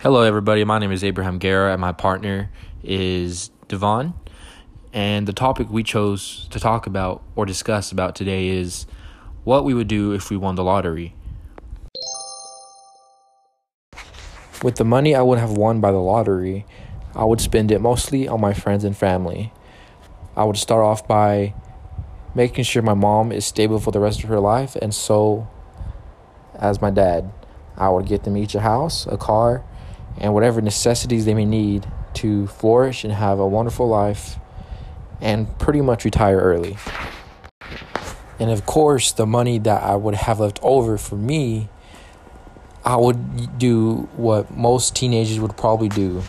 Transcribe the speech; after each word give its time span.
Hello, 0.00 0.22
everybody. 0.22 0.62
My 0.62 0.78
name 0.78 0.92
is 0.92 1.02
Abraham 1.02 1.38
Guerra, 1.38 1.72
and 1.72 1.80
my 1.80 1.90
partner 1.90 2.52
is 2.84 3.50
Devon. 3.66 4.14
And 4.92 5.26
the 5.26 5.32
topic 5.32 5.70
we 5.70 5.82
chose 5.82 6.46
to 6.52 6.60
talk 6.60 6.86
about 6.86 7.20
or 7.34 7.44
discuss 7.44 7.90
about 7.90 8.14
today 8.14 8.46
is 8.46 8.86
what 9.42 9.64
we 9.64 9.74
would 9.74 9.88
do 9.88 10.12
if 10.12 10.30
we 10.30 10.36
won 10.36 10.54
the 10.54 10.62
lottery. 10.62 11.16
With 14.62 14.76
the 14.76 14.84
money 14.84 15.16
I 15.16 15.22
would 15.22 15.40
have 15.40 15.50
won 15.50 15.80
by 15.80 15.90
the 15.90 15.98
lottery, 15.98 16.64
I 17.16 17.24
would 17.24 17.40
spend 17.40 17.72
it 17.72 17.80
mostly 17.80 18.28
on 18.28 18.40
my 18.40 18.54
friends 18.54 18.84
and 18.84 18.96
family. 18.96 19.52
I 20.36 20.44
would 20.44 20.58
start 20.58 20.84
off 20.84 21.08
by 21.08 21.54
making 22.36 22.62
sure 22.62 22.82
my 22.82 22.94
mom 22.94 23.32
is 23.32 23.44
stable 23.44 23.80
for 23.80 23.90
the 23.90 23.98
rest 23.98 24.22
of 24.22 24.28
her 24.28 24.38
life, 24.38 24.76
and 24.76 24.94
so 24.94 25.48
as 26.54 26.80
my 26.80 26.90
dad. 26.90 27.32
I 27.76 27.88
would 27.88 28.06
get 28.06 28.24
them 28.24 28.36
each 28.36 28.56
a 28.56 28.60
house, 28.60 29.06
a 29.06 29.16
car, 29.16 29.64
and 30.20 30.34
whatever 30.34 30.60
necessities 30.60 31.24
they 31.24 31.34
may 31.34 31.44
need 31.44 31.86
to 32.14 32.46
flourish 32.48 33.04
and 33.04 33.12
have 33.12 33.38
a 33.38 33.46
wonderful 33.46 33.88
life 33.88 34.36
and 35.20 35.58
pretty 35.58 35.80
much 35.80 36.04
retire 36.04 36.38
early. 36.38 36.76
And 38.38 38.50
of 38.50 38.66
course, 38.66 39.12
the 39.12 39.26
money 39.26 39.58
that 39.58 39.82
I 39.82 39.96
would 39.96 40.14
have 40.14 40.40
left 40.40 40.60
over 40.62 40.96
for 40.96 41.16
me, 41.16 41.68
I 42.84 42.96
would 42.96 43.58
do 43.58 44.08
what 44.16 44.56
most 44.56 44.94
teenagers 44.94 45.40
would 45.40 45.56
probably 45.56 45.88
do 45.88 46.22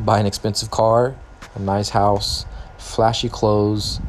buy 0.00 0.18
an 0.18 0.26
expensive 0.26 0.70
car, 0.70 1.14
a 1.54 1.58
nice 1.60 1.90
house, 1.90 2.44
flashy 2.76 3.28
clothes, 3.28 4.00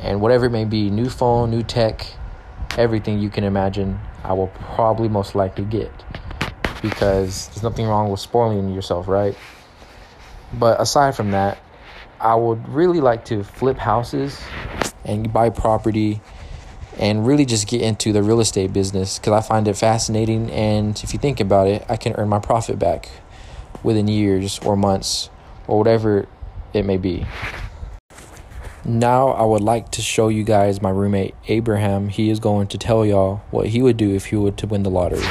and 0.00 0.20
whatever 0.20 0.46
it 0.46 0.50
may 0.50 0.64
be 0.64 0.90
new 0.90 1.08
phone, 1.08 1.50
new 1.50 1.62
tech, 1.62 2.06
everything 2.76 3.20
you 3.20 3.30
can 3.30 3.44
imagine, 3.44 4.00
I 4.24 4.32
will 4.32 4.48
probably 4.48 5.08
most 5.08 5.36
likely 5.36 5.64
get 5.64 5.92
because 6.82 7.48
there's 7.48 7.62
nothing 7.62 7.86
wrong 7.86 8.10
with 8.10 8.20
spoiling 8.20 8.74
yourself, 8.74 9.08
right? 9.08 9.36
But 10.52 10.80
aside 10.80 11.14
from 11.14 11.30
that, 11.30 11.58
I 12.20 12.34
would 12.34 12.68
really 12.68 13.00
like 13.00 13.24
to 13.26 13.42
flip 13.42 13.78
houses 13.78 14.40
and 15.04 15.32
buy 15.32 15.50
property 15.50 16.20
and 16.98 17.26
really 17.26 17.46
just 17.46 17.66
get 17.68 17.80
into 17.80 18.12
the 18.12 18.22
real 18.22 18.40
estate 18.40 18.72
business 18.72 19.18
because 19.18 19.44
I 19.44 19.48
find 19.48 19.66
it 19.66 19.74
fascinating. 19.74 20.50
And 20.50 21.00
if 21.02 21.12
you 21.12 21.18
think 21.18 21.40
about 21.40 21.68
it, 21.68 21.84
I 21.88 21.96
can 21.96 22.12
earn 22.14 22.28
my 22.28 22.38
profit 22.38 22.78
back 22.78 23.08
within 23.82 24.08
years 24.08 24.58
or 24.60 24.76
months 24.76 25.30
or 25.66 25.78
whatever 25.78 26.28
it 26.74 26.84
may 26.84 26.98
be. 26.98 27.26
Now, 28.84 29.28
I 29.28 29.44
would 29.44 29.62
like 29.62 29.92
to 29.92 30.02
show 30.02 30.28
you 30.28 30.42
guys 30.42 30.82
my 30.82 30.90
roommate 30.90 31.36
Abraham. 31.46 32.08
He 32.08 32.30
is 32.30 32.40
going 32.40 32.66
to 32.68 32.78
tell 32.78 33.06
y'all 33.06 33.42
what 33.50 33.68
he 33.68 33.80
would 33.80 33.96
do 33.96 34.14
if 34.14 34.26
he 34.26 34.36
were 34.36 34.50
to 34.50 34.66
win 34.66 34.82
the 34.82 34.90
lottery. 34.90 35.24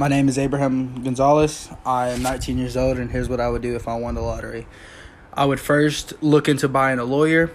My 0.00 0.08
name 0.08 0.30
is 0.30 0.38
Abraham 0.38 1.02
Gonzalez. 1.02 1.68
I 1.84 2.08
am 2.08 2.22
19 2.22 2.56
years 2.56 2.74
old, 2.74 2.96
and 2.96 3.10
here's 3.10 3.28
what 3.28 3.38
I 3.38 3.50
would 3.50 3.60
do 3.60 3.76
if 3.76 3.86
I 3.86 3.96
won 3.96 4.14
the 4.14 4.22
lottery. 4.22 4.66
I 5.34 5.44
would 5.44 5.60
first 5.60 6.14
look 6.22 6.48
into 6.48 6.70
buying 6.70 6.98
a 6.98 7.04
lawyer 7.04 7.52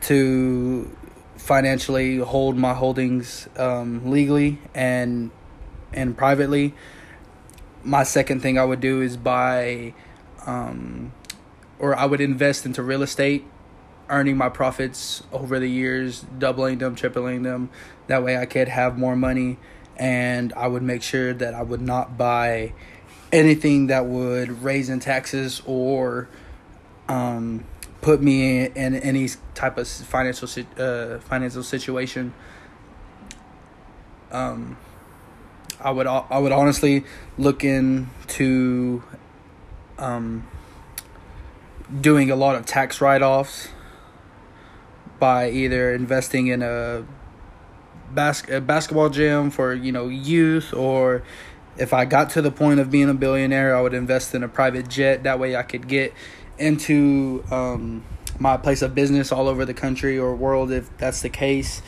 to 0.00 0.90
financially 1.36 2.16
hold 2.18 2.56
my 2.56 2.74
holdings 2.74 3.48
um, 3.56 4.10
legally 4.10 4.58
and 4.74 5.30
and 5.92 6.18
privately. 6.18 6.74
My 7.84 8.02
second 8.02 8.40
thing 8.40 8.58
I 8.58 8.64
would 8.64 8.80
do 8.80 9.00
is 9.00 9.16
buy, 9.16 9.94
um, 10.46 11.12
or 11.78 11.94
I 11.94 12.06
would 12.06 12.20
invest 12.20 12.66
into 12.66 12.82
real 12.82 13.04
estate, 13.04 13.44
earning 14.08 14.36
my 14.36 14.48
profits 14.48 15.22
over 15.30 15.60
the 15.60 15.70
years, 15.70 16.26
doubling 16.40 16.78
them, 16.78 16.96
tripling 16.96 17.44
them. 17.44 17.70
That 18.08 18.24
way, 18.24 18.36
I 18.36 18.46
could 18.46 18.66
have 18.66 18.98
more 18.98 19.14
money 19.14 19.58
and 19.98 20.52
I 20.52 20.66
would 20.68 20.82
make 20.82 21.02
sure 21.02 21.34
that 21.34 21.54
I 21.54 21.62
would 21.62 21.80
not 21.80 22.16
buy 22.16 22.72
anything 23.32 23.88
that 23.88 24.06
would 24.06 24.62
raise 24.62 24.88
in 24.88 25.00
taxes 25.00 25.62
or 25.66 26.28
um, 27.08 27.64
put 28.00 28.22
me 28.22 28.66
in, 28.66 28.72
in, 28.76 28.94
any 28.96 29.28
type 29.54 29.76
of 29.78 29.88
financial 29.88 30.48
uh, 30.78 31.18
financial 31.20 31.62
situation. 31.62 32.32
Um, 34.30 34.76
I 35.80 35.90
would 35.90 36.06
I 36.06 36.38
would 36.38 36.52
honestly 36.52 37.04
look 37.36 37.64
into 37.64 39.02
um, 39.98 40.46
doing 42.00 42.30
a 42.30 42.36
lot 42.36 42.56
of 42.56 42.66
tax 42.66 43.00
write 43.00 43.22
offs 43.22 43.68
by 45.18 45.50
either 45.50 45.94
investing 45.94 46.48
in 46.48 46.62
a 46.62 47.04
bas- 48.14 48.42
basketball 48.42 49.10
gym 49.10 49.50
for 49.50 49.74
you 49.74 49.92
know 49.92 50.08
youth 50.08 50.72
or 50.72 51.22
if 51.78 51.92
I 51.92 52.04
got 52.04 52.30
to 52.30 52.42
the 52.42 52.50
point 52.50 52.80
of 52.80 52.90
being 52.90 53.08
a 53.08 53.14
billionaire, 53.14 53.74
I 53.76 53.80
would 53.80 53.94
invest 53.94 54.34
in 54.34 54.42
a 54.42 54.48
private 54.48 54.88
jet. 54.88 55.22
That 55.22 55.38
way, 55.38 55.56
I 55.56 55.62
could 55.62 55.86
get 55.86 56.12
into 56.58 57.44
um, 57.50 58.04
my 58.38 58.56
place 58.56 58.82
of 58.82 58.94
business 58.94 59.30
all 59.30 59.48
over 59.48 59.64
the 59.64 59.74
country 59.74 60.18
or 60.18 60.34
world, 60.34 60.72
if 60.72 60.94
that's 60.98 61.22
the 61.22 61.28
case, 61.28 61.80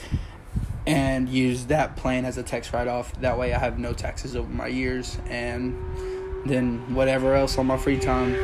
and 0.87 1.29
use 1.29 1.67
that 1.67 1.97
plane 1.97 2.25
as 2.25 2.39
a 2.39 2.43
tax 2.43 2.73
write 2.73 2.89
off. 2.89 3.21
That 3.21 3.37
way, 3.37 3.53
I 3.53 3.59
have 3.59 3.79
no 3.79 3.93
taxes 3.93 4.37
over 4.37 4.49
my 4.49 4.69
years, 4.69 5.19
and 5.29 5.77
then 6.47 6.95
whatever 6.95 7.35
else 7.35 7.59
on 7.59 7.67
my 7.67 7.77
free 7.77 7.99
time, 7.99 8.35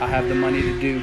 I 0.00 0.06
have 0.06 0.28
the 0.28 0.34
money 0.34 0.60
to 0.60 0.80
do. 0.80 1.02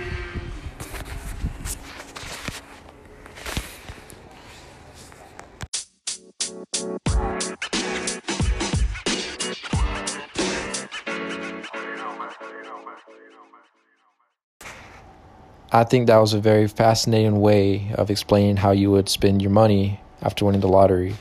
I 15.72 15.84
think 15.84 16.08
that 16.08 16.18
was 16.18 16.34
a 16.34 16.40
very 16.40 16.68
fascinating 16.68 17.40
way 17.40 17.92
of 17.94 18.10
explaining 18.10 18.58
how 18.58 18.72
you 18.72 18.90
would 18.90 19.08
spend 19.08 19.42
your 19.42 19.52
money 19.52 20.02
after 20.22 20.46
winning 20.46 20.62
the 20.62 20.68
lottery. 20.68 21.16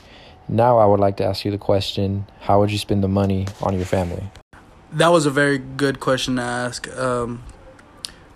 Now, 0.47 0.79
I 0.79 0.87
would 0.87 0.99
like 0.99 1.17
to 1.17 1.23
ask 1.23 1.45
you 1.45 1.51
the 1.51 1.59
question 1.59 2.25
how 2.41 2.59
would 2.59 2.71
you 2.71 2.79
spend 2.79 3.03
the 3.03 3.07
money 3.07 3.45
on 3.61 3.75
your 3.75 3.85
family? 3.85 4.23
That 4.91 5.09
was 5.09 5.27
a 5.27 5.29
very 5.29 5.59
good 5.59 5.99
question 5.99 6.37
to 6.37 6.41
ask. 6.41 6.87
Um, 6.97 7.43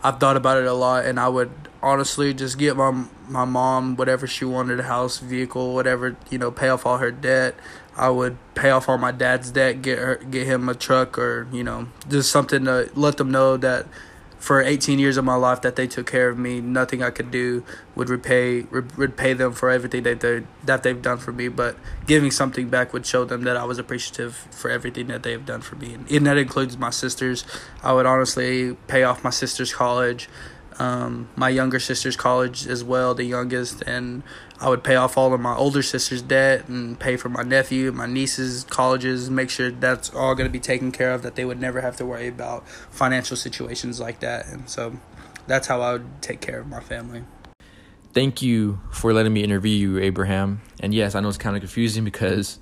I've 0.03 0.19
thought 0.19 0.37
about 0.37 0.59
it 0.59 0.67
a 0.67 0.73
lot, 0.73 1.05
and 1.05 1.19
I 1.19 1.29
would 1.29 1.49
honestly 1.81 2.33
just 2.33 2.59
get 2.59 2.77
my 2.77 3.05
my 3.27 3.45
mom 3.45 3.95
whatever 3.95 4.27
she 4.27 4.45
wanted 4.45 4.79
a 4.79 4.83
house, 4.83 5.17
vehicle, 5.17 5.73
whatever 5.73 6.15
you 6.29 6.37
know, 6.37 6.51
pay 6.51 6.69
off 6.69 6.85
all 6.85 6.99
her 6.99 7.11
debt. 7.11 7.55
I 7.97 8.09
would 8.09 8.37
pay 8.53 8.69
off 8.69 8.87
all 8.87 8.99
my 8.99 9.11
dad's 9.11 9.49
debt, 9.49 9.81
get 9.81 9.97
her, 9.97 10.15
get 10.17 10.45
him 10.45 10.69
a 10.69 10.75
truck, 10.75 11.17
or 11.17 11.47
you 11.51 11.63
know, 11.63 11.87
just 12.07 12.31
something 12.31 12.65
to 12.65 12.91
let 12.93 13.17
them 13.17 13.31
know 13.31 13.57
that 13.57 13.87
for 14.43 14.61
18 14.61 14.99
years 14.99 15.15
of 15.15 15.23
my 15.23 15.35
life 15.35 15.61
that 15.61 15.77
they 15.77 15.87
took 15.87 16.05
care 16.05 16.27
of 16.27 16.37
me. 16.37 16.59
Nothing 16.59 17.01
I 17.01 17.11
could 17.11 17.31
do 17.31 17.63
would 17.95 18.09
repay 18.09 18.63
repay 18.71 19.31
them 19.31 19.53
for 19.53 19.69
everything 19.69 20.03
that 20.03 20.19
they 20.19 20.43
that 20.65 20.83
they've 20.83 21.01
done 21.01 21.17
for 21.17 21.31
me. 21.31 21.47
But 21.47 21.77
giving 22.07 22.29
something 22.29 22.67
back 22.67 22.91
would 22.91 23.05
show 23.05 23.23
them 23.23 23.43
that 23.43 23.55
I 23.55 23.63
was 23.63 23.79
appreciative 23.79 24.35
for 24.51 24.69
everything 24.69 25.07
that 25.07 25.23
they 25.23 25.31
have 25.31 25.45
done 25.45 25.61
for 25.61 25.77
me, 25.77 25.93
and, 25.93 26.11
and 26.11 26.27
that 26.27 26.37
includes 26.37 26.77
my 26.77 26.89
sisters. 26.89 27.45
I 27.81 27.93
would 27.93 28.05
honestly 28.05 28.75
pay 28.87 29.03
off 29.03 29.23
my 29.23 29.29
sister's 29.29 29.73
college 29.73 30.27
um, 30.79 31.29
my 31.35 31.49
younger 31.49 31.79
sister's 31.79 32.15
college 32.15 32.67
as 32.67 32.83
well, 32.83 33.13
the 33.13 33.23
youngest, 33.23 33.81
and 33.83 34.23
I 34.59 34.69
would 34.69 34.83
pay 34.83 34.95
off 34.95 35.17
all 35.17 35.33
of 35.33 35.39
my 35.39 35.55
older 35.55 35.81
sister's 35.81 36.21
debt 36.21 36.67
and 36.67 36.99
pay 36.99 37.17
for 37.17 37.29
my 37.29 37.43
nephew, 37.43 37.91
my 37.91 38.05
niece's 38.05 38.63
colleges, 38.65 39.29
make 39.29 39.49
sure 39.49 39.71
that's 39.71 40.13
all 40.13 40.35
going 40.35 40.47
to 40.47 40.51
be 40.51 40.59
taken 40.59 40.91
care 40.91 41.13
of, 41.13 41.21
that 41.21 41.35
they 41.35 41.45
would 41.45 41.59
never 41.59 41.81
have 41.81 41.95
to 41.97 42.05
worry 42.05 42.27
about 42.27 42.67
financial 42.67 43.37
situations 43.37 43.99
like 43.99 44.19
that. 44.21 44.47
And 44.47 44.69
so 44.69 44.93
that's 45.47 45.67
how 45.67 45.81
I 45.81 45.93
would 45.93 46.21
take 46.21 46.41
care 46.41 46.59
of 46.59 46.67
my 46.67 46.79
family. 46.79 47.23
Thank 48.13 48.41
you 48.41 48.79
for 48.91 49.11
letting 49.11 49.33
me 49.33 49.43
interview 49.43 49.75
you, 49.75 49.99
Abraham. 49.99 50.61
And 50.79 50.93
yes, 50.93 51.15
I 51.15 51.19
know 51.19 51.29
it's 51.29 51.37
kind 51.37 51.55
of 51.55 51.61
confusing 51.61 52.03
because 52.03 52.59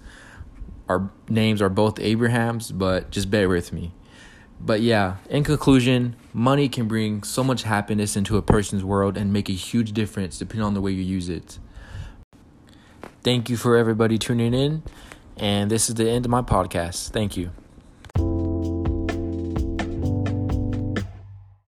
our 0.88 1.12
names 1.30 1.62
are 1.62 1.70
both 1.70 2.00
Abrahams, 2.00 2.72
but 2.72 3.12
just 3.12 3.30
bear 3.30 3.50
with 3.50 3.74
me. 3.74 3.94
But 4.64 4.82
yeah, 4.82 5.18
in 5.30 5.44
conclusion, 5.44 6.16
money 6.34 6.70
can 6.70 6.88
bring 6.88 7.24
so 7.24 7.44
much 7.44 7.64
happiness 7.64 8.16
into 8.16 8.38
a 8.38 8.44
person's 8.44 8.84
world 8.84 9.18
and 9.18 9.34
make 9.34 9.50
a 9.50 9.54
huge 9.54 9.92
difference 9.92 10.38
depending 10.38 10.66
on 10.66 10.76
the 10.76 10.82
way 10.82 10.92
you 10.92 11.02
use 11.02 11.30
it. 11.30 11.58
Thank 13.24 13.50
you 13.50 13.58
for 13.58 13.76
everybody 13.76 14.20
tuning 14.20 14.54
in. 14.54 14.84
And 15.36 15.72
this 15.72 15.90
is 15.90 15.96
the 15.96 16.08
end 16.10 16.26
of 16.26 16.32
my 16.32 16.44
podcast. 16.44 17.10
Thank 17.10 17.38
you. 17.38 17.52